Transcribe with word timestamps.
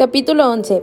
Capítulo 0.00 0.50
11. 0.50 0.82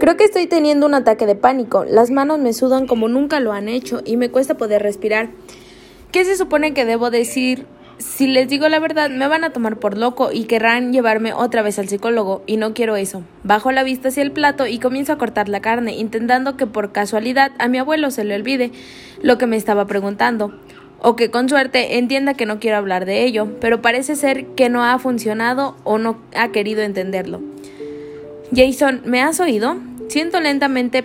Creo 0.00 0.16
que 0.16 0.24
estoy 0.24 0.48
teniendo 0.48 0.84
un 0.84 0.94
ataque 0.94 1.24
de 1.24 1.36
pánico. 1.36 1.84
Las 1.84 2.10
manos 2.10 2.40
me 2.40 2.52
sudan 2.52 2.88
como 2.88 3.06
nunca 3.06 3.38
lo 3.38 3.52
han 3.52 3.68
hecho 3.68 4.00
y 4.04 4.16
me 4.16 4.28
cuesta 4.28 4.56
poder 4.56 4.82
respirar. 4.82 5.30
¿Qué 6.10 6.24
se 6.24 6.36
supone 6.36 6.74
que 6.74 6.84
debo 6.84 7.10
decir? 7.10 7.64
Si 7.98 8.26
les 8.26 8.48
digo 8.48 8.68
la 8.68 8.80
verdad, 8.80 9.08
me 9.08 9.28
van 9.28 9.44
a 9.44 9.52
tomar 9.52 9.76
por 9.76 9.96
loco 9.96 10.32
y 10.32 10.46
querrán 10.46 10.92
llevarme 10.92 11.32
otra 11.32 11.62
vez 11.62 11.78
al 11.78 11.88
psicólogo, 11.88 12.42
y 12.44 12.56
no 12.56 12.74
quiero 12.74 12.96
eso. 12.96 13.22
Bajo 13.44 13.70
la 13.70 13.84
vista 13.84 14.08
hacia 14.08 14.24
el 14.24 14.32
plato 14.32 14.66
y 14.66 14.80
comienzo 14.80 15.12
a 15.12 15.18
cortar 15.18 15.48
la 15.48 15.60
carne, 15.60 15.94
intentando 15.94 16.56
que 16.56 16.66
por 16.66 16.90
casualidad 16.90 17.52
a 17.60 17.68
mi 17.68 17.78
abuelo 17.78 18.10
se 18.10 18.24
le 18.24 18.34
olvide 18.34 18.72
lo 19.22 19.38
que 19.38 19.46
me 19.46 19.58
estaba 19.58 19.86
preguntando 19.86 20.52
o 21.02 21.14
que 21.14 21.30
con 21.30 21.48
suerte 21.48 21.98
entienda 21.98 22.34
que 22.34 22.46
no 22.46 22.58
quiero 22.58 22.78
hablar 22.78 23.04
de 23.04 23.22
ello, 23.22 23.46
pero 23.60 23.80
parece 23.80 24.16
ser 24.16 24.46
que 24.48 24.68
no 24.68 24.84
ha 24.84 24.98
funcionado 24.98 25.76
o 25.84 25.98
no 25.98 26.18
ha 26.34 26.48
querido 26.48 26.82
entenderlo. 26.82 27.40
Jason, 28.54 29.02
¿me 29.04 29.22
has 29.22 29.40
oído? 29.40 29.76
Siento 30.08 30.40
lentamente 30.40 31.04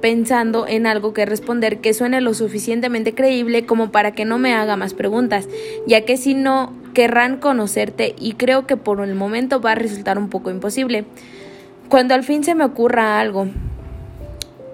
pensando 0.00 0.66
en 0.66 0.86
algo 0.86 1.12
que 1.12 1.26
responder 1.26 1.78
que 1.78 1.94
suene 1.94 2.20
lo 2.20 2.34
suficientemente 2.34 3.14
creíble 3.14 3.66
como 3.66 3.92
para 3.92 4.12
que 4.12 4.24
no 4.24 4.38
me 4.38 4.54
haga 4.54 4.76
más 4.76 4.94
preguntas, 4.94 5.48
ya 5.86 6.00
que 6.00 6.16
si 6.16 6.34
no 6.34 6.72
querrán 6.92 7.36
conocerte 7.36 8.14
y 8.18 8.32
creo 8.32 8.66
que 8.66 8.76
por 8.76 9.00
el 9.00 9.14
momento 9.14 9.60
va 9.60 9.72
a 9.72 9.76
resultar 9.76 10.18
un 10.18 10.28
poco 10.28 10.50
imposible. 10.50 11.04
Cuando 11.88 12.14
al 12.14 12.24
fin 12.24 12.42
se 12.42 12.54
me 12.54 12.64
ocurra 12.64 13.20
algo, 13.20 13.48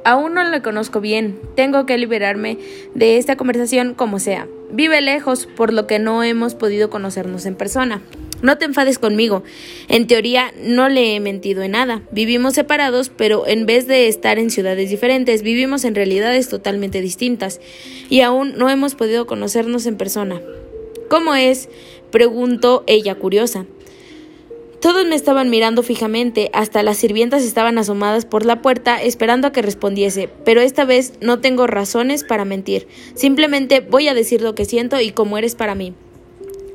Aún 0.04 0.34
no 0.34 0.43
le 0.43 0.62
conozco 0.62 1.01
bien. 1.01 1.38
Tengo 1.54 1.87
que 1.87 1.96
liberarme 1.96 2.59
de 2.95 3.18
esta 3.18 3.37
conversación 3.37 3.95
como 3.95 4.18
sea. 4.18 4.48
Vive 4.73 5.01
lejos, 5.01 5.46
por 5.46 5.73
lo 5.73 5.87
que 5.87 5.98
no 5.98 6.24
hemos 6.24 6.54
podido 6.54 6.90
conocernos 6.90 7.46
en 7.46 7.54
persona. 7.54 8.02
No 8.42 8.59
te 8.59 8.64
enfades 8.64 8.98
conmigo. 8.98 9.45
En 9.88 10.09
teoría 10.09 10.52
no 10.60 10.88
le 10.88 11.14
he 11.14 11.20
mentido 11.20 11.62
en 11.62 11.70
nada. 11.70 12.02
Vivimos 12.10 12.55
separados, 12.55 13.09
pero 13.09 13.46
en 13.46 13.66
vez 13.66 13.87
de 13.87 14.09
estar 14.09 14.38
en 14.38 14.51
ciudades 14.51 14.90
diferentes, 14.90 15.43
vivimos 15.43 15.84
en 15.84 15.95
realidades 15.95 16.49
totalmente 16.49 17.01
distintas. 17.01 17.60
Y 18.10 18.21
aún 18.21 18.54
no 18.59 18.68
hemos 18.68 18.96
podido 18.96 19.26
conocernos 19.26 19.87
en 19.87 19.96
persona. 19.96 20.40
¿Cómo 21.09 21.34
es? 21.34 21.68
preguntó 22.10 22.82
ella 22.87 23.15
curiosa. 23.15 23.65
Todos 24.80 25.06
me 25.06 25.15
estaban 25.15 25.49
mirando 25.49 25.84
fijamente, 25.84 26.51
hasta 26.52 26.82
las 26.82 26.96
sirvientas 26.96 27.45
estaban 27.45 27.79
asomadas 27.79 28.24
por 28.24 28.45
la 28.45 28.60
puerta 28.62 29.01
esperando 29.01 29.46
a 29.46 29.52
que 29.52 29.62
respondiese, 29.62 30.29
pero 30.45 30.60
esta 30.60 30.84
vez 30.84 31.12
no 31.21 31.38
tengo 31.38 31.68
razones 31.68 32.24
para 32.24 32.45
mentir. 32.45 32.88
Simplemente 33.15 33.79
voy 33.79 34.09
a 34.09 34.15
decir 34.15 34.43
lo 34.43 34.56
que 34.56 34.65
siento 34.65 35.01
y 35.01 35.12
cómo 35.12 35.38
eres 35.38 35.54
para 35.54 35.77
mí. 35.77 35.95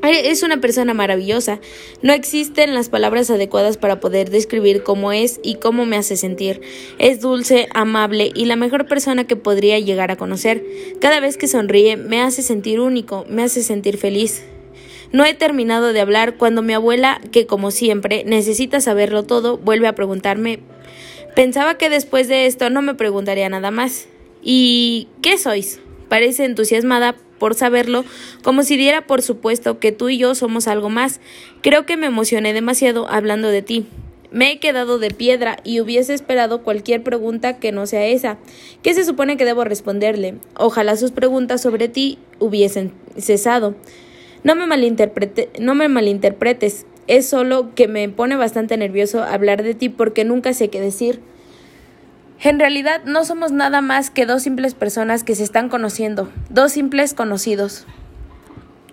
Es 0.04 0.44
una 0.44 0.62
persona 0.62 0.94
maravillosa. 0.94 1.60
No 2.02 2.14
existen 2.14 2.74
las 2.74 2.90
palabras 2.90 3.30
adecuadas 3.30 3.78
para 3.78 4.00
poder 4.00 4.30
describir 4.30 4.84
cómo 4.84 5.12
es 5.12 5.40
y 5.44 5.56
cómo 5.56 5.86
me 5.86 5.98
hace 5.98 6.18
sentir. 6.18 6.62
Es 7.00 7.20
dulce, 7.20 7.68
amable 7.74 8.32
y 8.34 8.46
la 8.46 8.56
mejor 8.56 8.88
persona 8.88 9.26
que 9.26 9.36
podría 9.36 9.80
llegar 9.80 10.12
a 10.12 10.16
conocer. 10.16 10.64
Cada 11.02 11.20
vez 11.20 11.38
que 11.38 11.48
sonríe 11.48 11.98
me 11.98 12.22
hace 12.22 12.42
sentir 12.42 12.80
único, 12.80 13.26
me 13.28 13.44
hace 13.44 13.64
sentir 13.64 13.98
feliz. 13.98 14.44
No 15.12 15.26
he 15.26 15.34
terminado 15.34 15.94
de 15.94 16.02
hablar 16.02 16.36
cuando 16.38 16.62
mi 16.62 16.74
abuela, 16.74 17.22
que 17.32 17.48
como 17.48 17.72
siempre 17.72 18.24
necesita 18.26 18.82
saberlo 18.82 19.24
todo, 19.24 19.58
vuelve 19.58 19.88
a 19.88 19.96
preguntarme. 19.96 20.60
Pensaba 21.36 21.78
que 21.78 21.90
después 21.90 22.28
de 22.28 22.46
esto 22.46 22.70
no 22.70 22.82
me 22.82 22.96
preguntaría 22.96 23.50
nada 23.50 23.72
más. 23.72 24.08
¿Y 24.44 25.08
qué 25.22 25.38
sois? 25.38 25.80
Parece 26.10 26.46
entusiasmada 26.46 27.16
por 27.40 27.56
saberlo, 27.56 28.06
como 28.44 28.64
si 28.64 28.78
diera 28.78 29.06
por 29.06 29.22
supuesto 29.22 29.80
que 29.80 29.92
tú 29.92 30.10
y 30.10 30.18
yo 30.18 30.36
somos 30.36 30.68
algo 30.68 30.90
más. 30.90 31.20
Creo 31.62 31.86
que 31.86 31.98
me 31.98 32.08
emocioné 32.08 32.54
demasiado 32.54 33.08
hablando 33.10 33.50
de 33.50 33.62
ti. 33.62 33.86
Me 34.30 34.52
he 34.52 34.60
quedado 34.60 35.00
de 35.00 35.10
piedra 35.12 35.58
y 35.64 35.80
hubiese 35.80 36.14
esperado 36.14 36.62
cualquier 36.62 37.02
pregunta 37.02 37.60
que 37.60 37.72
no 37.72 37.88
sea 37.88 38.06
esa. 38.06 38.38
¿Qué 38.84 38.94
se 38.94 39.06
supone 39.06 39.38
que 39.38 39.46
debo 39.46 39.64
responderle? 39.64 40.36
Ojalá 40.58 40.98
sus 40.98 41.12
preguntas 41.12 41.62
sobre 41.62 41.88
ti 41.88 42.18
hubiesen 42.40 42.92
cesado. 43.18 43.76
No 44.44 44.56
me, 44.56 44.68
no 45.60 45.76
me 45.76 45.88
malinterpretes, 45.88 46.86
es 47.08 47.26
solo 47.26 47.74
que 47.74 47.88
me 47.88 48.08
pone 48.10 48.36
bastante 48.36 48.78
nervioso 48.78 49.24
hablar 49.24 49.64
de 49.64 49.74
ti 49.74 49.90
porque 49.90 50.26
nunca 50.26 50.54
sé 50.54 50.70
qué 50.70 50.82
decir. 50.82 51.22
En 52.40 52.60
realidad 52.60 53.02
no 53.04 53.26
somos 53.26 53.52
nada 53.52 53.82
más 53.82 54.12
que 54.12 54.28
dos 54.28 54.44
simples 54.44 54.76
personas 54.76 55.24
que 55.24 55.34
se 55.34 55.44
están 55.44 55.70
conociendo, 55.70 56.30
dos 56.50 56.72
simples 56.72 57.16
conocidos. 57.16 57.88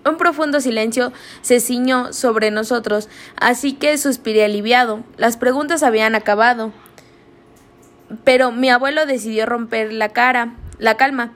Un 0.03 0.17
profundo 0.17 0.61
silencio 0.61 1.11
se 1.41 1.59
ciñó 1.59 2.11
sobre 2.11 2.49
nosotros, 2.49 3.07
así 3.39 3.73
que 3.73 3.97
suspiré 3.99 4.45
aliviado. 4.45 5.03
Las 5.17 5.37
preguntas 5.37 5.83
habían 5.83 6.15
acabado. 6.15 6.71
Pero 8.23 8.51
mi 8.51 8.69
abuelo 8.69 9.05
decidió 9.05 9.45
romper 9.45 9.93
la 9.93 10.09
cara, 10.09 10.55
la 10.79 10.97
calma. 10.97 11.33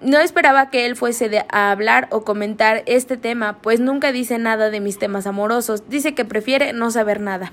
No 0.00 0.18
esperaba 0.18 0.70
que 0.70 0.86
él 0.86 0.96
fuese 0.96 1.44
a 1.50 1.70
hablar 1.70 2.08
o 2.10 2.24
comentar 2.24 2.82
este 2.86 3.16
tema, 3.16 3.58
pues 3.58 3.78
nunca 3.78 4.10
dice 4.10 4.38
nada 4.38 4.70
de 4.70 4.80
mis 4.80 4.98
temas 4.98 5.26
amorosos, 5.26 5.88
dice 5.88 6.14
que 6.14 6.24
prefiere 6.24 6.72
no 6.72 6.90
saber 6.90 7.20
nada. 7.20 7.52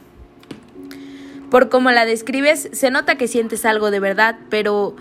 Por 1.49 1.69
cómo 1.69 1.91
la 1.91 2.05
describes, 2.05 2.69
se 2.71 2.91
nota 2.91 3.15
que 3.15 3.27
sientes 3.27 3.65
algo 3.65 3.91
de 3.91 3.99
verdad, 3.99 4.37
pero 4.49 4.95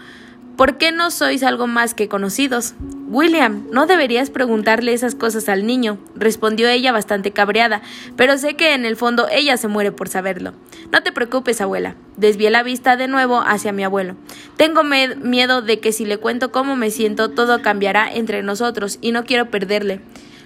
¿por 0.56 0.76
qué 0.76 0.92
no 0.92 1.10
sois 1.10 1.42
algo 1.42 1.66
más 1.66 1.94
que 1.94 2.08
conocidos? 2.08 2.74
William, 3.08 3.66
no 3.70 3.86
deberías 3.86 4.30
preguntarle 4.30 4.92
esas 4.92 5.14
cosas 5.14 5.48
al 5.48 5.66
niño, 5.66 5.98
respondió 6.16 6.68
ella 6.68 6.90
bastante 6.90 7.32
cabreada, 7.32 7.82
pero 8.16 8.38
sé 8.38 8.54
que 8.54 8.74
en 8.74 8.84
el 8.84 8.96
fondo 8.96 9.28
ella 9.30 9.56
se 9.56 9.68
muere 9.68 9.92
por 9.92 10.08
saberlo. 10.08 10.52
No 10.90 11.02
te 11.02 11.12
preocupes, 11.12 11.60
abuela. 11.60 11.96
Desvié 12.16 12.50
la 12.50 12.62
vista 12.62 12.96
de 12.96 13.08
nuevo 13.08 13.40
hacia 13.40 13.72
mi 13.72 13.84
abuelo. 13.84 14.16
Tengo 14.56 14.82
miedo 14.84 15.62
de 15.62 15.80
que 15.80 15.92
si 15.92 16.04
le 16.04 16.18
cuento 16.18 16.50
cómo 16.50 16.76
me 16.76 16.90
siento, 16.90 17.30
todo 17.30 17.62
cambiará 17.62 18.12
entre 18.12 18.42
nosotros 18.42 18.98
y 19.00 19.12
no 19.12 19.24
quiero 19.24 19.50
perderle. 19.50 20.00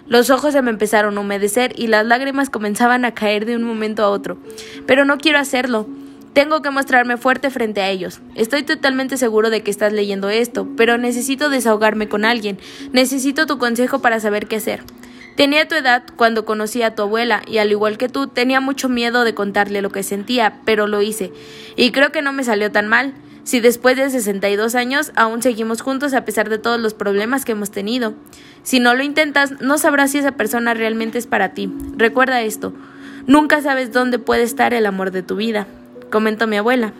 Los 0.09 0.31
ojos 0.31 0.55
se 0.55 0.63
me 0.63 0.71
empezaron 0.71 1.19
a 1.19 1.21
humedecer 1.21 1.75
y 1.77 1.87
las 1.87 2.07
lágrimas 2.07 2.49
comenzaban 2.49 3.05
a 3.05 3.13
caer 3.13 3.45
de 3.45 3.57
un 3.57 3.63
momento 3.63 4.03
a 4.03 4.11
otro. 4.11 4.39
Pero 4.87 5.05
no 5.05 5.19
quiero 5.19 5.39
hacerlo. 5.39 5.87
Tengo 6.33 6.63
que 6.63 6.71
mostrarme 6.71 7.17
fuerte 7.17 7.51
frente 7.51 7.81
a 7.83 7.91
ellos. 7.91 8.21
Estoy 8.35 8.63
totalmente 8.63 9.17
seguro 9.17 9.51
de 9.51 9.63
que 9.63 9.71
estás 9.71 9.93
leyendo 9.93 10.31
esto, 10.31 10.69
pero 10.77 10.97
necesito 10.97 11.51
desahogarme 11.51 12.09
con 12.09 12.25
alguien. 12.25 12.59
Necesito 12.93 13.45
tu 13.45 13.59
consejo 13.59 14.01
para 14.01 14.21
saber 14.21 14.47
qué 14.47 14.57
hacer. 14.57 14.83
Tenía 15.37 15.69
tu 15.69 15.75
edad 15.75 16.05
cuando 16.17 16.45
conocí 16.45 16.83
a 16.83 16.95
tu 16.95 17.03
abuela 17.03 17.43
y 17.47 17.59
al 17.59 17.71
igual 17.71 17.99
que 17.99 18.09
tú 18.09 18.29
tenía 18.29 18.61
mucho 18.61 18.89
miedo 18.89 19.25
de 19.25 19.35
contarle 19.35 19.83
lo 19.83 19.91
que 19.91 20.03
sentía, 20.03 20.61
pero 20.65 20.87
lo 20.87 21.03
hice. 21.03 21.33
Y 21.77 21.93
creo 21.93 22.13
que 22.13 22.23
no 22.23 22.33
me 22.33 22.45
salió 22.45 22.73
tan 22.73 22.89
mal. 22.89 23.15
Si 23.45 23.61
después 23.61 23.97
de 23.97 24.11
62 24.11 24.75
años 24.75 25.13
aún 25.17 25.43
seguimos 25.43 25.81
juntos 25.81 26.13
a 26.13 26.25
pesar 26.25 26.49
de 26.49 26.59
todos 26.59 26.81
los 26.81 26.93
problemas 26.93 27.45
que 27.45 27.53
hemos 27.53 27.71
tenido. 27.71 28.15
Si 28.63 28.81
no 28.81 28.95
lo 28.95 29.03
intentas, 29.03 29.61
no 29.61 29.79
sabrás 29.79 30.11
si 30.11 30.19
esa 30.19 30.33
persona 30.33 30.75
realmente 30.75 31.19
es 31.19 31.27
para 31.27 31.51
ti. 31.51 31.73
Recuerda 31.97 32.43
esto. 32.43 32.73
Nunca 33.27 33.63
sabes 33.63 33.93
dónde 33.93 34.19
puede 34.19 34.43
estar 34.43 34.75
el 34.75 34.87
amor 34.87 35.11
de 35.11 35.23
tu 35.23 35.37
vida 35.37 35.67
comentó 36.09 36.47
mi 36.47 36.57
abuela. 36.57 36.93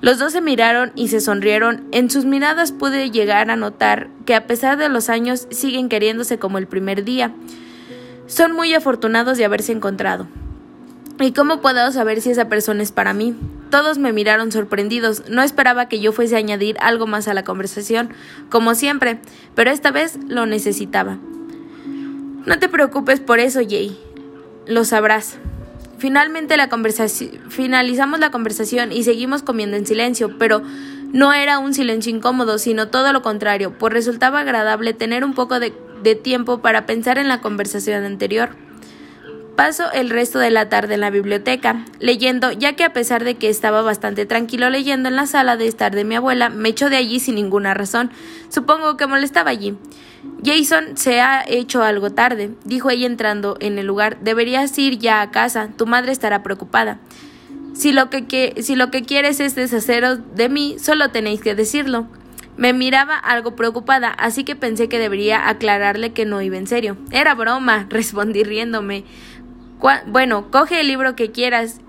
Los 0.00 0.18
dos 0.18 0.32
se 0.32 0.40
miraron 0.40 0.92
y 0.94 1.08
se 1.08 1.20
sonrieron. 1.20 1.84
En 1.90 2.10
sus 2.10 2.24
miradas 2.24 2.72
pude 2.72 3.10
llegar 3.10 3.50
a 3.50 3.56
notar 3.56 4.08
que 4.24 4.34
a 4.34 4.46
pesar 4.46 4.76
de 4.76 4.88
los 4.88 5.08
años 5.08 5.46
siguen 5.50 5.88
queriéndose 5.88 6.38
como 6.38 6.58
el 6.58 6.66
primer 6.66 7.04
día. 7.04 7.32
Son 8.26 8.52
muy 8.52 8.74
afortunados 8.74 9.38
de 9.38 9.44
haberse 9.44 9.72
encontrado. 9.72 10.26
¿Y 11.18 11.32
cómo 11.32 11.62
puedo 11.62 11.90
saber 11.92 12.20
si 12.20 12.30
esa 12.30 12.48
persona 12.48 12.82
es 12.82 12.92
para 12.92 13.14
mí? 13.14 13.34
Todos 13.70 13.96
me 13.96 14.12
miraron 14.12 14.52
sorprendidos. 14.52 15.24
No 15.30 15.42
esperaba 15.42 15.88
que 15.88 15.98
yo 15.98 16.12
fuese 16.12 16.36
a 16.36 16.38
añadir 16.38 16.76
algo 16.80 17.06
más 17.06 17.26
a 17.26 17.34
la 17.34 17.42
conversación, 17.42 18.10
como 18.50 18.74
siempre, 18.74 19.18
pero 19.54 19.70
esta 19.70 19.90
vez 19.90 20.18
lo 20.28 20.44
necesitaba. 20.44 21.18
No 22.44 22.58
te 22.58 22.68
preocupes 22.68 23.20
por 23.20 23.40
eso, 23.40 23.60
Jay. 23.66 23.98
Lo 24.66 24.84
sabrás. 24.84 25.38
Finalmente 25.98 26.58
la 26.58 26.68
conversación, 26.68 27.30
finalizamos 27.48 28.20
la 28.20 28.30
conversación 28.30 28.92
y 28.92 29.02
seguimos 29.02 29.42
comiendo 29.42 29.78
en 29.78 29.86
silencio, 29.86 30.36
pero 30.38 30.62
no 31.12 31.32
era 31.32 31.58
un 31.58 31.72
silencio 31.72 32.14
incómodo, 32.14 32.58
sino 32.58 32.88
todo 32.88 33.14
lo 33.14 33.22
contrario, 33.22 33.72
pues 33.78 33.94
resultaba 33.94 34.40
agradable 34.40 34.92
tener 34.92 35.24
un 35.24 35.32
poco 35.32 35.58
de, 35.58 35.72
de 36.02 36.14
tiempo 36.14 36.60
para 36.60 36.84
pensar 36.84 37.16
en 37.16 37.28
la 37.28 37.40
conversación 37.40 38.04
anterior. 38.04 38.65
Paso 39.56 39.90
el 39.90 40.10
resto 40.10 40.38
de 40.38 40.50
la 40.50 40.68
tarde 40.68 40.94
en 40.94 41.00
la 41.00 41.08
biblioteca, 41.08 41.82
leyendo, 41.98 42.52
ya 42.52 42.74
que 42.74 42.84
a 42.84 42.92
pesar 42.92 43.24
de 43.24 43.36
que 43.36 43.48
estaba 43.48 43.80
bastante 43.80 44.26
tranquilo 44.26 44.68
leyendo 44.68 45.08
en 45.08 45.16
la 45.16 45.26
sala 45.26 45.56
de 45.56 45.66
estar 45.66 45.94
de 45.94 46.04
mi 46.04 46.14
abuela, 46.14 46.50
me 46.50 46.68
echó 46.68 46.90
de 46.90 46.96
allí 46.96 47.20
sin 47.20 47.36
ninguna 47.36 47.72
razón. 47.72 48.10
Supongo 48.50 48.98
que 48.98 49.06
molestaba 49.06 49.50
allí. 49.50 49.74
Jason 50.44 50.98
se 50.98 51.22
ha 51.22 51.42
hecho 51.48 51.82
algo 51.82 52.10
tarde, 52.10 52.50
dijo 52.64 52.90
ella 52.90 53.06
entrando 53.06 53.56
en 53.60 53.78
el 53.78 53.86
lugar. 53.86 54.18
Deberías 54.20 54.76
ir 54.78 54.98
ya 54.98 55.22
a 55.22 55.30
casa, 55.30 55.70
tu 55.74 55.86
madre 55.86 56.12
estará 56.12 56.42
preocupada. 56.42 56.98
Si 57.72 57.92
lo 57.92 58.10
que, 58.10 58.54
si 58.62 58.76
lo 58.76 58.90
que 58.90 59.04
quieres 59.04 59.40
es 59.40 59.54
deshaceros 59.54 60.18
de 60.34 60.50
mí, 60.50 60.76
solo 60.78 61.10
tenéis 61.10 61.40
que 61.40 61.54
decirlo. 61.54 62.06
Me 62.56 62.72
miraba 62.72 63.16
algo 63.16 63.54
preocupada, 63.54 64.08
así 64.08 64.42
que 64.42 64.56
pensé 64.56 64.88
que 64.88 64.98
debería 64.98 65.48
aclararle 65.48 66.14
que 66.14 66.24
no 66.24 66.40
iba 66.40 66.56
en 66.56 66.66
serio. 66.66 66.96
Era 67.10 67.34
broma, 67.34 67.86
respondí 67.90 68.44
riéndome. 68.44 69.04
Bueno, 70.06 70.50
coge 70.50 70.80
el 70.80 70.88
libro 70.88 71.14
que 71.14 71.30
quieras 71.30 71.80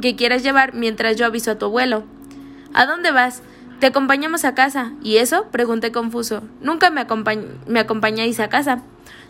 que 0.00 0.16
quieras 0.16 0.42
llevar 0.42 0.74
mientras 0.74 1.16
yo 1.16 1.26
aviso 1.26 1.50
a 1.50 1.58
tu 1.58 1.66
abuelo. 1.66 2.04
¿A 2.74 2.86
dónde 2.86 3.10
vas? 3.10 3.42
Te 3.80 3.86
acompañamos 3.86 4.44
a 4.44 4.54
casa. 4.54 4.92
¿Y 5.02 5.16
eso? 5.16 5.46
pregunté 5.50 5.92
confuso. 5.92 6.42
Nunca 6.60 6.90
me, 6.90 7.00
acompañáis 7.80 8.40
a 8.40 8.48
casa. 8.48 8.82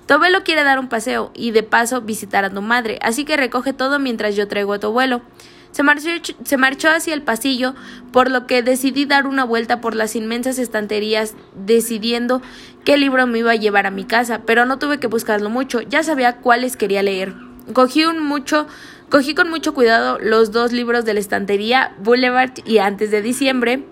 Tu 0.07 0.15
abuelo 0.15 0.43
quiere 0.45 0.65
dar 0.65 0.79
un 0.79 0.89
paseo 0.89 1.31
y 1.35 1.53
de 1.53 1.63
paso 1.63 2.01
visitar 2.01 2.45
a 2.45 2.51
tu 2.51 2.61
madre, 2.61 2.99
así 3.03 3.25
que 3.25 3.37
recoge 3.37 3.73
todo 3.73 4.01
mientras 4.01 4.35
yo 4.35 4.49
traigo 4.49 4.73
a 4.73 4.81
tu 4.81 4.89
abuelo. 4.89 5.23
Se 5.71 5.85
marchó, 5.85 6.09
se 6.45 6.57
marchó, 6.57 6.91
hacia 6.91 7.15
el 7.15 7.23
pasillo, 7.23 7.75
por 8.13 8.31
lo 8.31 8.47
que 8.47 8.63
decidí 8.63 9.07
dar 9.07 9.27
una 9.27 9.45
vuelta 9.45 9.81
por 9.81 9.95
las 9.95 10.17
inmensas 10.17 10.59
estanterías, 10.59 11.35
decidiendo 11.55 12.43
qué 12.85 12.99
libro 12.99 13.27
me 13.27 13.39
iba 13.39 13.53
a 13.53 13.57
llevar 13.57 13.87
a 13.87 13.91
mi 13.91 14.05
casa, 14.05 14.43
pero 14.45 14.67
no 14.67 14.79
tuve 14.79 14.99
que 14.99 15.07
buscarlo 15.07 15.49
mucho, 15.49 15.81
ya 15.81 16.03
sabía 16.03 16.39
cuáles 16.39 16.77
quería 16.77 17.03
leer. 17.03 17.52
Cogí 17.73 18.05
un 18.05 18.21
mucho 18.21 18.67
Cogí 19.13 19.35
con 19.35 19.51
mucho 19.51 19.75
cuidado 19.75 20.19
los 20.19 20.53
dos 20.53 20.73
libros 20.73 21.05
de 21.05 21.13
la 21.13 21.21
estantería, 21.21 21.95
Boulevard 21.99 22.53
y 22.65 22.79
Antes 22.79 23.11
de 23.11 23.21
Diciembre, 23.21 23.85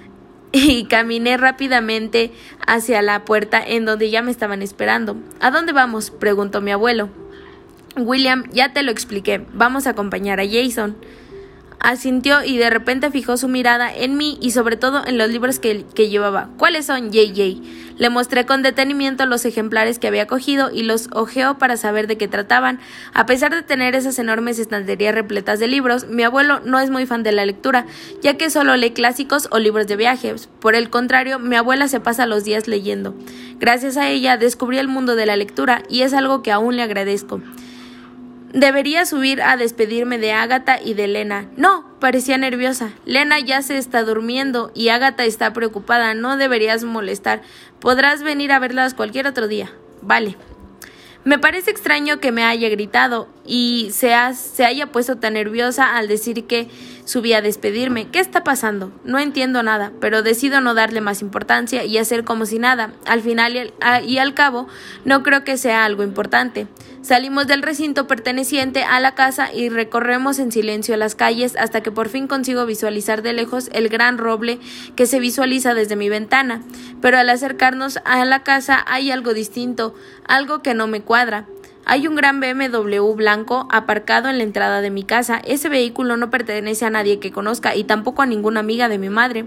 y 0.52 0.84
caminé 0.84 1.38
rápidamente 1.38 2.30
hacia 2.66 3.00
la 3.00 3.24
puerta 3.24 3.58
en 3.66 3.86
donde 3.86 4.10
ya 4.10 4.20
me 4.20 4.30
estaban 4.30 4.60
esperando. 4.60 5.16
¿A 5.40 5.50
dónde 5.50 5.72
vamos? 5.72 6.10
preguntó 6.10 6.60
mi 6.60 6.72
abuelo. 6.72 7.08
William, 7.96 8.44
ya 8.52 8.74
te 8.74 8.82
lo 8.82 8.90
expliqué. 8.90 9.46
Vamos 9.54 9.86
a 9.86 9.90
acompañar 9.90 10.40
a 10.40 10.46
Jason. 10.46 10.94
Asintió 11.86 12.42
y 12.42 12.58
de 12.58 12.68
repente 12.68 13.12
fijó 13.12 13.36
su 13.36 13.46
mirada 13.46 13.94
en 13.94 14.16
mí 14.16 14.38
y 14.42 14.50
sobre 14.50 14.76
todo 14.76 15.06
en 15.06 15.18
los 15.18 15.30
libros 15.30 15.60
que, 15.60 15.84
llevaba. 15.94 16.48
¿Cuáles 16.58 16.86
son, 16.86 17.12
JJ? 17.12 17.62
Le 17.96 18.10
mostré 18.10 18.44
con 18.44 18.64
detenimiento 18.64 19.24
los 19.24 19.44
ejemplares 19.44 20.00
que 20.00 20.08
había 20.08 20.26
cogido 20.26 20.72
y 20.72 20.82
los 20.82 21.08
ojeó 21.12 21.58
para 21.58 21.76
saber 21.76 22.08
de 22.08 22.18
qué 22.18 22.26
trataban. 22.26 22.80
A 23.14 23.24
pesar 23.24 23.54
de 23.54 23.62
tener 23.62 23.94
esas 23.94 24.18
enormes 24.18 24.58
estanterías 24.58 25.14
repletas 25.14 25.60
de 25.60 25.68
libros, 25.68 26.08
mi 26.08 26.24
abuelo 26.24 26.58
no 26.64 26.80
es 26.80 26.90
muy 26.90 27.06
fan 27.06 27.22
de 27.22 27.30
la 27.30 27.46
lectura, 27.46 27.86
ya 28.20 28.36
que 28.36 28.50
solo 28.50 28.74
lee 28.74 28.90
clásicos 28.90 29.46
o 29.52 29.60
libros 29.60 29.86
de 29.86 29.94
viajes. 29.94 30.48
Por 30.58 30.74
el 30.74 30.90
contrario, 30.90 31.38
mi 31.38 31.54
abuela 31.54 31.86
se 31.86 32.00
pasa 32.00 32.26
los 32.26 32.42
días 32.42 32.66
leyendo. 32.66 33.14
Gracias 33.60 33.96
a 33.96 34.08
ella 34.08 34.36
descubrí 34.36 34.78
el 34.78 34.88
mundo 34.88 35.14
de 35.14 35.26
la 35.26 35.36
lectura 35.36 35.84
y 35.88 36.02
es 36.02 36.14
algo 36.14 36.42
que 36.42 36.50
aún 36.50 36.74
le 36.74 36.82
agradezco. 36.82 37.40
Debería 38.52 39.04
subir 39.04 39.42
a 39.42 39.56
despedirme 39.56 40.18
de 40.18 40.32
Ágata 40.32 40.80
y 40.82 40.94
de 40.94 41.08
Lena. 41.08 41.48
No, 41.56 41.84
parecía 41.98 42.38
nerviosa. 42.38 42.92
Lena 43.04 43.40
ya 43.40 43.60
se 43.62 43.76
está 43.76 44.02
durmiendo 44.02 44.70
y 44.74 44.88
Ágata 44.88 45.24
está 45.24 45.52
preocupada. 45.52 46.14
No 46.14 46.36
deberías 46.36 46.84
molestar. 46.84 47.42
Podrás 47.80 48.22
venir 48.22 48.52
a 48.52 48.58
verlas 48.58 48.94
cualquier 48.94 49.26
otro 49.26 49.48
día. 49.48 49.72
Vale. 50.00 50.36
Me 51.24 51.40
parece 51.40 51.72
extraño 51.72 52.20
que 52.20 52.30
me 52.30 52.44
haya 52.44 52.68
gritado 52.68 53.28
y 53.44 53.88
se, 53.90 54.14
se 54.34 54.64
haya 54.64 54.92
puesto 54.92 55.16
tan 55.16 55.34
nerviosa 55.34 55.96
al 55.96 56.06
decir 56.06 56.46
que 56.46 56.68
subía 57.06 57.38
a 57.38 57.42
despedirme. 57.42 58.08
¿Qué 58.10 58.20
está 58.20 58.44
pasando? 58.44 58.92
No 59.04 59.18
entiendo 59.18 59.62
nada, 59.62 59.92
pero 60.00 60.22
decido 60.22 60.60
no 60.60 60.74
darle 60.74 61.00
más 61.00 61.22
importancia 61.22 61.84
y 61.84 61.96
hacer 61.96 62.24
como 62.24 62.44
si 62.44 62.58
nada. 62.58 62.92
Al 63.06 63.22
final 63.22 63.72
y 64.04 64.18
al 64.18 64.34
cabo, 64.34 64.68
no 65.06 65.22
creo 65.22 65.42
que 65.44 65.56
sea 65.56 65.86
algo 65.86 66.02
importante. 66.02 66.66
Salimos 67.00 67.46
del 67.46 67.62
recinto 67.62 68.08
perteneciente 68.08 68.82
a 68.82 68.98
la 68.98 69.14
casa 69.14 69.52
y 69.54 69.68
recorremos 69.68 70.40
en 70.40 70.50
silencio 70.50 70.96
las 70.96 71.14
calles 71.14 71.54
hasta 71.56 71.80
que 71.80 71.92
por 71.92 72.08
fin 72.08 72.26
consigo 72.26 72.66
visualizar 72.66 73.22
de 73.22 73.32
lejos 73.32 73.70
el 73.72 73.88
gran 73.88 74.18
roble 74.18 74.58
que 74.96 75.06
se 75.06 75.20
visualiza 75.20 75.72
desde 75.72 75.94
mi 75.94 76.08
ventana. 76.08 76.62
Pero 77.00 77.16
al 77.18 77.30
acercarnos 77.30 78.00
a 78.04 78.24
la 78.24 78.42
casa 78.42 78.84
hay 78.88 79.12
algo 79.12 79.34
distinto, 79.34 79.94
algo 80.26 80.62
que 80.62 80.74
no 80.74 80.88
me 80.88 81.00
cuadra. 81.00 81.46
Hay 81.88 82.08
un 82.08 82.16
gran 82.16 82.40
BMW 82.40 83.14
blanco 83.14 83.68
aparcado 83.70 84.28
en 84.28 84.38
la 84.38 84.42
entrada 84.42 84.80
de 84.80 84.90
mi 84.90 85.04
casa. 85.04 85.40
Ese 85.46 85.68
vehículo 85.68 86.16
no 86.16 86.30
pertenece 86.30 86.84
a 86.84 86.90
nadie 86.90 87.20
que 87.20 87.30
conozca 87.30 87.76
y 87.76 87.84
tampoco 87.84 88.22
a 88.22 88.26
ninguna 88.26 88.58
amiga 88.58 88.88
de 88.88 88.98
mi 88.98 89.08
madre. 89.08 89.46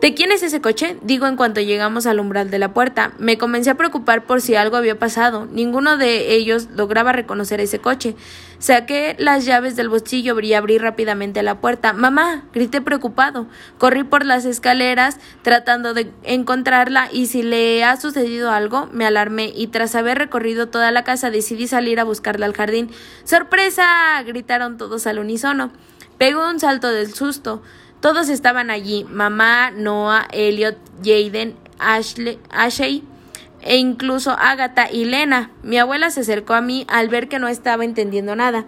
¿De 0.00 0.14
quién 0.14 0.30
es 0.30 0.44
ese 0.44 0.60
coche? 0.60 0.96
digo 1.02 1.26
en 1.26 1.34
cuanto 1.34 1.60
llegamos 1.60 2.06
al 2.06 2.20
umbral 2.20 2.50
de 2.50 2.60
la 2.60 2.72
puerta. 2.72 3.14
Me 3.18 3.36
comencé 3.36 3.70
a 3.70 3.74
preocupar 3.74 4.26
por 4.26 4.40
si 4.40 4.54
algo 4.54 4.76
había 4.76 4.96
pasado. 4.96 5.46
Ninguno 5.50 5.96
de 5.96 6.34
ellos 6.36 6.68
lograba 6.76 7.12
reconocer 7.12 7.60
ese 7.60 7.80
coche. 7.80 8.14
Saqué 8.60 9.16
las 9.18 9.44
llaves 9.44 9.74
del 9.74 9.88
bolsillo 9.88 10.38
y 10.38 10.52
abrí 10.52 10.78
rápidamente 10.78 11.42
la 11.42 11.60
puerta. 11.60 11.94
Mamá, 11.94 12.44
grité 12.54 12.80
preocupado. 12.80 13.48
Corrí 13.76 14.04
por 14.04 14.24
las 14.24 14.44
escaleras 14.44 15.18
tratando 15.42 15.94
de 15.94 16.12
encontrarla 16.22 17.08
y 17.10 17.26
si 17.26 17.42
le 17.42 17.82
ha 17.82 17.96
sucedido 17.96 18.52
algo, 18.52 18.88
me 18.92 19.04
alarmé 19.04 19.52
y 19.52 19.66
tras 19.66 19.96
haber 19.96 20.18
recorrido 20.18 20.68
toda 20.68 20.92
la 20.92 21.02
casa 21.02 21.30
decidí 21.30 21.66
salir 21.66 21.98
a 21.98 22.04
buscarla 22.04 22.46
al 22.46 22.54
jardín. 22.54 22.88
¡Sorpresa! 23.24 24.22
gritaron 24.24 24.78
todos 24.78 25.08
al 25.08 25.18
unísono. 25.18 25.72
Pegó 26.18 26.48
un 26.48 26.60
salto 26.60 26.88
del 26.88 27.12
susto. 27.12 27.62
Todos 28.00 28.28
estaban 28.28 28.70
allí, 28.70 29.04
mamá, 29.10 29.70
Noah, 29.72 30.28
Elliot, 30.32 30.76
Jaden, 31.02 31.56
Ashley, 31.78 32.38
Ashley 32.50 33.02
e 33.62 33.76
incluso 33.76 34.30
Agatha 34.30 34.88
y 34.90 35.04
Lena. 35.04 35.50
Mi 35.62 35.78
abuela 35.78 36.10
se 36.10 36.20
acercó 36.20 36.54
a 36.54 36.60
mí 36.60 36.86
al 36.88 37.08
ver 37.08 37.28
que 37.28 37.38
no 37.38 37.48
estaba 37.48 37.84
entendiendo 37.84 38.36
nada. 38.36 38.66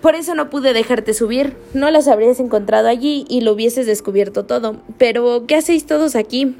Por 0.00 0.14
eso 0.14 0.34
no 0.34 0.50
pude 0.50 0.72
dejarte 0.72 1.14
subir. 1.14 1.56
No 1.72 1.90
las 1.90 2.08
habrías 2.08 2.38
encontrado 2.40 2.88
allí 2.88 3.24
y 3.28 3.40
lo 3.40 3.52
hubieses 3.52 3.86
descubierto 3.86 4.44
todo. 4.44 4.76
Pero, 4.98 5.46
¿qué 5.46 5.56
hacéis 5.56 5.86
todos 5.86 6.16
aquí? 6.16 6.56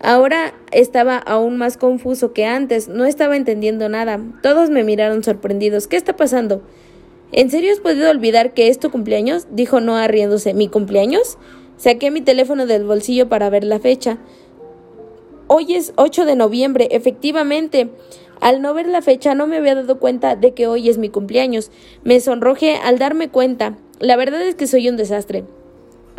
Ahora 0.00 0.54
estaba 0.70 1.16
aún 1.16 1.56
más 1.56 1.76
confuso 1.76 2.32
que 2.32 2.46
antes. 2.46 2.88
No 2.88 3.04
estaba 3.04 3.36
entendiendo 3.36 3.88
nada. 3.88 4.20
Todos 4.42 4.70
me 4.70 4.84
miraron 4.84 5.22
sorprendidos. 5.22 5.86
¿Qué 5.86 5.96
está 5.96 6.16
pasando? 6.16 6.62
¿En 7.36 7.50
serio 7.50 7.72
has 7.72 7.80
podido 7.80 8.08
olvidar 8.10 8.54
que 8.54 8.68
es 8.68 8.78
tu 8.78 8.92
cumpleaños? 8.92 9.48
dijo 9.50 9.80
Noah 9.80 10.06
riéndose. 10.06 10.54
¿Mi 10.54 10.68
cumpleaños? 10.68 11.36
Saqué 11.76 12.12
mi 12.12 12.20
teléfono 12.20 12.64
del 12.64 12.84
bolsillo 12.84 13.28
para 13.28 13.50
ver 13.50 13.64
la 13.64 13.80
fecha. 13.80 14.18
Hoy 15.48 15.74
es 15.74 15.94
8 15.96 16.26
de 16.26 16.36
noviembre, 16.36 16.86
efectivamente. 16.92 17.90
Al 18.40 18.62
no 18.62 18.72
ver 18.72 18.86
la 18.86 19.02
fecha 19.02 19.34
no 19.34 19.48
me 19.48 19.56
había 19.56 19.74
dado 19.74 19.98
cuenta 19.98 20.36
de 20.36 20.54
que 20.54 20.68
hoy 20.68 20.88
es 20.88 20.96
mi 20.96 21.08
cumpleaños. 21.08 21.72
Me 22.04 22.20
sonrojé 22.20 22.76
al 22.76 23.00
darme 23.00 23.28
cuenta. 23.28 23.78
La 23.98 24.14
verdad 24.14 24.40
es 24.40 24.54
que 24.54 24.68
soy 24.68 24.88
un 24.88 24.96
desastre. 24.96 25.42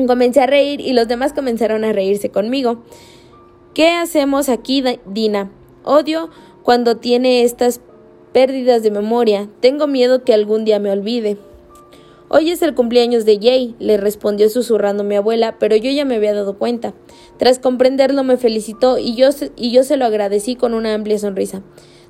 Comencé 0.07 0.41
a 0.41 0.47
reír 0.47 0.81
y 0.81 0.91
los 0.91 1.07
demás 1.07 1.31
comenzaron 1.31 1.85
a 1.85 1.93
reírse 1.93 2.29
conmigo. 2.29 2.83
¿Qué 3.73 3.87
hacemos 3.87 4.49
aquí, 4.49 4.83
Dina? 5.05 5.49
Odio 5.85 6.29
cuando 6.61 6.97
tiene 6.97 7.45
estas 7.45 7.79
pérdidas 8.35 8.83
de 8.83 8.91
memoria. 8.91 9.47
Tengo 9.61 9.87
miedo 9.87 10.25
que 10.25 10.33
algún 10.33 10.65
día 10.65 10.77
me 10.77 10.91
olvide. 10.91 11.37
Hoy 12.27 12.51
es 12.51 12.61
el 12.63 12.75
cumpleaños 12.75 13.23
de 13.23 13.39
Jay, 13.41 13.75
le 13.79 13.95
respondió 13.95 14.49
susurrando 14.49 15.05
mi 15.05 15.15
abuela, 15.15 15.55
pero 15.57 15.77
yo 15.77 15.89
ya 15.89 16.03
me 16.03 16.15
había 16.15 16.33
dado 16.33 16.57
cuenta. 16.57 16.93
Tras 17.37 17.59
comprenderlo 17.59 18.25
me 18.25 18.35
felicitó 18.35 18.97
y 18.97 19.15
yo, 19.15 19.29
y 19.55 19.71
yo 19.71 19.85
se 19.85 19.95
lo 19.95 20.03
agradecí 20.03 20.57
con 20.57 20.73
una 20.73 20.93
amplia 20.93 21.17
sonrisa. 21.17 21.61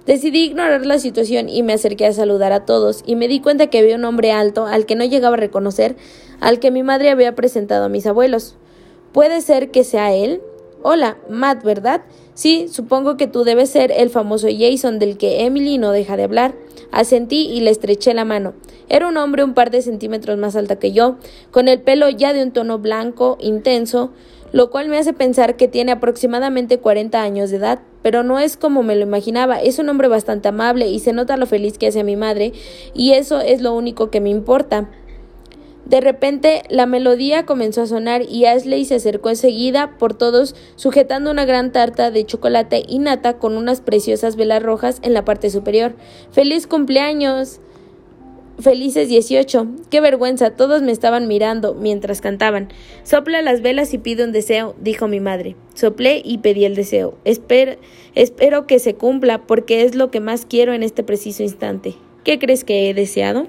Decidí 0.08 0.46
ignorar 0.46 0.88
la 0.88 0.98
situación 0.98 1.48
y 1.48 1.62
me 1.62 1.74
acerqué 1.74 2.08
a 2.08 2.14
saludar 2.14 2.54
a 2.54 2.66
todos 2.66 3.04
y 3.06 3.16
me 3.16 3.28
di 3.28 3.40
cuenta 3.40 3.68
que 3.68 3.78
había 3.78 3.96
un 3.96 4.06
hombre 4.06 4.32
alto 4.32 4.66
al 4.66 4.88
que 4.88 4.96
no 4.96 5.06
llegaba 5.06 5.36
a 5.36 5.40
reconocer, 5.40 5.96
al 6.40 6.58
que 6.58 6.72
mi 6.72 6.82
madre 6.82 7.12
había 7.12 7.36
presentado 7.36 7.86
a 7.86 7.90
mis 7.90 8.08
abuelos. 8.08 8.56
¿Puede 9.12 9.42
ser 9.42 9.70
que 9.70 9.84
sea 9.84 10.12
él? 10.12 10.42
Hola, 10.88 11.18
Matt, 11.28 11.64
¿verdad? 11.64 12.02
Sí, 12.36 12.68
supongo 12.70 13.18
que 13.18 13.26
tú 13.26 13.44
debes 13.44 13.72
ser 13.72 13.92
el 13.92 14.12
famoso 14.12 14.48
Jason 14.56 15.00
del 15.00 15.18
que 15.18 15.44
Emily 15.44 15.80
no 15.80 15.92
deja 15.92 16.16
de 16.16 16.26
hablar. 16.26 16.54
Asentí 16.92 17.48
y 17.48 17.62
le 17.62 17.72
estreché 17.72 18.14
la 18.14 18.24
mano. 18.24 18.54
Era 18.88 19.08
un 19.08 19.18
hombre 19.18 19.44
un 19.44 19.56
par 19.56 19.72
de 19.72 19.82
centímetros 19.82 20.38
más 20.38 20.56
alto 20.56 20.78
que 20.78 20.92
yo, 20.92 21.16
con 21.50 21.70
el 21.70 21.82
pelo 21.82 22.08
ya 22.10 22.34
de 22.34 22.44
un 22.44 22.52
tono 22.52 22.78
blanco 22.78 23.40
intenso, 23.42 24.12
lo 24.52 24.70
cual 24.70 24.88
me 24.88 25.00
hace 25.00 25.12
pensar 25.12 25.58
que 25.58 25.68
tiene 25.68 25.92
aproximadamente 25.92 26.78
40 26.78 27.20
años 27.20 27.50
de 27.50 27.58
edad, 27.58 27.80
pero 28.04 28.22
no 28.22 28.38
es 28.38 28.56
como 28.56 28.84
me 28.84 28.96
lo 28.96 29.02
imaginaba, 29.02 29.60
es 29.60 29.80
un 29.80 29.90
hombre 29.90 30.08
bastante 30.08 30.50
amable 30.50 30.88
y 30.88 31.00
se 31.00 31.14
nota 31.14 31.36
lo 31.36 31.48
feliz 31.48 31.80
que 31.80 31.88
hace 31.88 32.02
a 32.02 32.04
mi 32.04 32.16
madre, 32.16 32.54
y 32.94 33.14
eso 33.14 33.40
es 33.40 33.60
lo 33.60 33.74
único 33.74 34.12
que 34.12 34.22
me 34.22 34.30
importa. 34.30 34.88
De 35.86 36.02
repente 36.02 36.64
la 36.70 36.88
melodía 36.88 37.46
comenzó 37.46 37.84
a 37.84 37.88
sonar 37.88 38.24
y 38.24 38.46
Ashley 38.46 38.86
se 38.86 38.96
acercó 38.96 39.30
enseguida 39.30 39.98
por 40.00 40.16
todos 40.16 40.56
sujetando 40.76 41.30
una 41.30 41.46
gran 41.46 41.72
tarta 41.72 42.10
de 42.10 42.26
chocolate 42.26 42.84
y 42.88 42.98
nata 42.98 43.38
con 43.38 43.56
unas 43.56 43.82
preciosas 43.82 44.36
velas 44.36 44.64
rojas 44.64 45.00
en 45.04 45.14
la 45.14 45.24
parte 45.24 45.50
superior. 45.52 45.96
¡Feliz 46.32 46.66
cumpleaños! 46.66 47.60
Felices 48.58 49.10
18. 49.10 49.68
Qué 49.90 50.00
vergüenza, 50.00 50.52
todos 50.52 50.82
me 50.82 50.94
estaban 50.94 51.28
mirando 51.28 51.76
mientras 51.76 52.22
cantaban. 52.22 52.70
Sopla 53.04 53.42
las 53.42 53.62
velas 53.62 53.94
y 53.94 53.98
pide 53.98 54.24
un 54.24 54.32
deseo, 54.32 54.76
dijo 54.80 55.10
mi 55.10 55.20
madre. 55.20 55.58
Soplé 55.74 56.22
y 56.24 56.38
pedí 56.38 56.64
el 56.64 56.74
deseo. 56.74 57.18
espero 57.26 58.66
que 58.66 58.80
se 58.80 58.96
cumpla 58.96 59.46
porque 59.46 59.84
es 59.84 59.94
lo 59.94 60.10
que 60.10 60.22
más 60.22 60.46
quiero 60.46 60.74
en 60.74 60.84
este 60.84 61.04
preciso 61.04 61.44
instante. 61.44 61.96
¿Qué 62.24 62.40
crees 62.40 62.64
que 62.64 62.90
he 62.90 62.94
deseado? 62.94 63.48